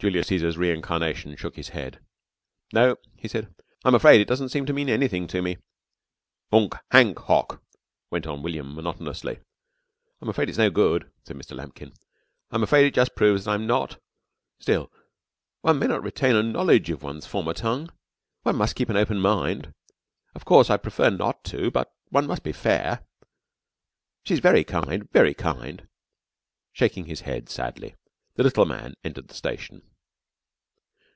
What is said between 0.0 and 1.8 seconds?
Julius Cæsar's reincarnation shook his